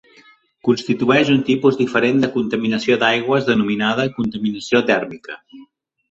[0.67, 5.37] Constitueix un tipus diferent de contaminació d'aigües denominada contaminació tèrmica.